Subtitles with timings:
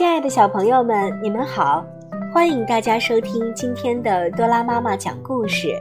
[0.00, 1.84] 亲爱的小朋友们，你们好！
[2.32, 5.78] 欢迎大家收听今天的多拉妈妈讲故事。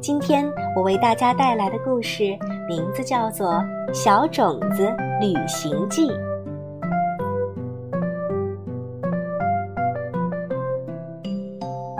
[0.00, 2.22] 今天我为大家带来的故事
[2.68, 3.54] 名字叫做
[3.92, 4.88] 《小种子
[5.20, 6.08] 旅行记》。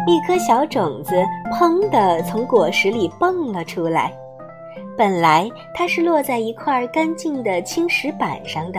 [0.06, 1.16] 一颗小种子
[1.52, 4.16] 砰的从果实里蹦了出来，
[4.96, 8.78] 本来它是落在一块干净的青石板上的。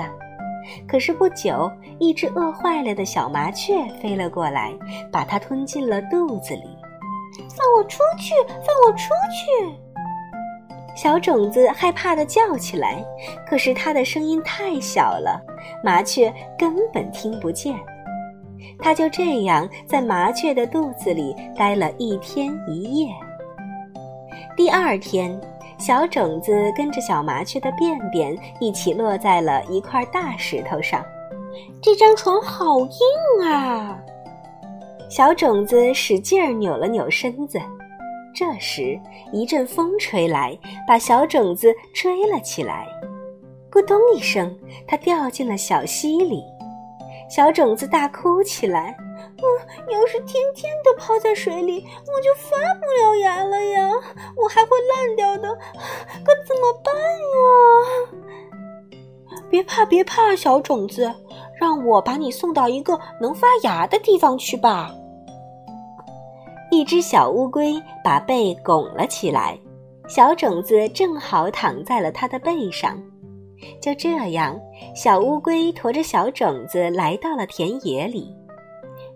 [0.88, 4.74] 可是不久，一只饿坏了的小麻雀飞了过来，
[5.12, 6.64] 把它吞进了肚子里。
[7.50, 8.34] 放我出去！
[8.48, 9.76] 放我出去！
[10.96, 13.04] 小种子害怕的叫起来，
[13.48, 15.40] 可是它的声音太小了，
[15.84, 17.76] 麻雀根本听不见。
[18.80, 23.14] 它就这样在麻雀的肚子里待了一天一夜。
[24.56, 25.40] 第二天。
[25.78, 31.06] 小种子跟着小麻雀的便便一起落在了一块大石头上，
[31.82, 33.98] 这张床好硬啊！
[35.10, 37.62] 小种子使劲儿扭了扭身子，
[38.36, 39.00] 这时
[39.32, 40.58] 一阵风吹来，
[40.88, 42.86] 把小种子吹了起来，
[43.72, 44.54] 咕咚一声，
[44.88, 46.44] 它掉进了小溪里。
[47.30, 49.44] 小种子大哭起来：“嗯，
[49.92, 53.90] 要是天天都泡在水里，我就发不了芽了呀，
[54.36, 58.20] 我还会烂掉的，可怎么办呀？”
[59.50, 61.14] 别怕，别怕，小种子，
[61.60, 64.92] 让我把你送到一个能发芽的地方去吧。
[66.70, 69.58] 一只小乌龟把背拱了起来，
[70.08, 73.02] 小种子正好躺在了它的背上。
[73.82, 74.60] 就这样，
[74.96, 78.36] 小乌龟驮着小种子来到了田野里。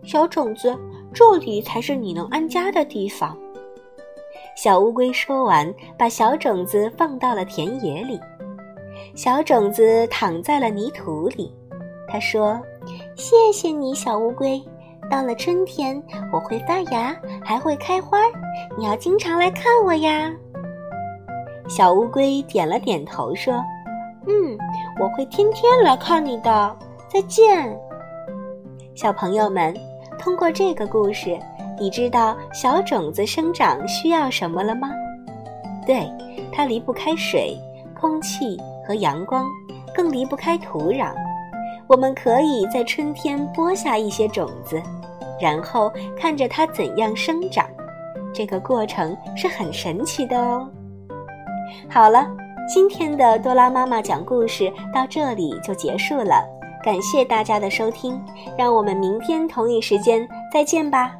[0.04, 0.76] 小种子，
[1.14, 3.38] 这里才是你能安家的地方。
[4.56, 8.20] 小乌龟说完，把小种子放到了田野里。
[9.16, 11.54] 小种子躺在了泥土里。
[12.08, 12.60] 他说
[13.16, 14.62] ：“谢谢你，小乌龟。
[15.10, 16.02] 到了春天，
[16.34, 18.20] 我会发芽，还会开花。
[18.78, 20.34] 你要经常来看我呀。”
[21.70, 23.64] 小乌龟点了点头，说。
[24.28, 24.58] 嗯，
[25.00, 26.78] 我会天天来看你的。
[27.08, 27.78] 再见，
[28.96, 29.74] 小朋友们。
[30.20, 31.36] 通过这个故事，
[31.80, 34.92] 你知道小种子生长需要什么了吗？
[35.86, 36.08] 对，
[36.52, 37.58] 它离不开水、
[38.00, 38.56] 空气
[38.88, 39.50] 和阳光，
[39.96, 41.12] 更离不开土壤。
[41.88, 44.80] 我们可以在春天播下一些种子，
[45.42, 47.66] 然后看着它怎样生长。
[48.32, 50.70] 这个过程是很神奇的哦。
[51.90, 52.30] 好了。
[52.74, 56.42] 今天的多拉妈妈讲故事到这里就结束了，
[56.82, 58.18] 感谢大家的收听，
[58.58, 61.12] 让我们明天同一时间再见吧。